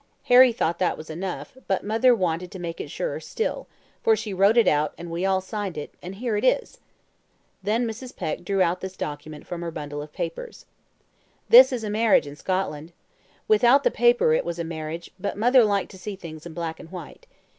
Harry 0.23 0.51
thought 0.51 0.79
that 0.79 0.97
was 0.97 1.11
enough, 1.11 1.55
but 1.67 1.83
mother 1.83 2.15
wanted 2.15 2.49
to 2.49 2.57
make 2.57 2.81
it 2.81 2.89
surer 2.89 3.19
still, 3.19 3.67
for 4.01 4.15
she 4.15 4.33
wrote 4.33 4.57
it 4.57 4.67
out, 4.67 4.95
and 4.97 5.11
we 5.11 5.27
all 5.27 5.39
signed 5.41 5.77
it, 5.77 5.93
and 6.01 6.15
here 6.15 6.35
it 6.35 6.43
is." 6.43 6.79
Then 7.61 7.85
Mrs. 7.85 8.15
Peck 8.15 8.43
drew 8.43 8.63
out 8.63 8.81
this 8.81 8.97
document 8.97 9.45
from 9.45 9.61
her 9.61 9.69
bundle 9.69 10.01
of 10.01 10.11
papers. 10.11 10.65
"This 11.49 11.71
is 11.71 11.83
a 11.83 11.89
marriage 11.91 12.25
in 12.25 12.35
Scotland. 12.35 12.93
Without 13.47 13.83
the 13.83 13.91
paper 13.91 14.33
it 14.33 14.43
was 14.43 14.57
a 14.57 14.63
marriage, 14.63 15.11
but 15.19 15.37
mother 15.37 15.63
liked 15.63 15.91
to 15.91 15.99
see 15.99 16.15
things 16.15 16.47
in 16.47 16.53
black 16.55 16.79
and 16.79 16.89
white. 16.91 17.27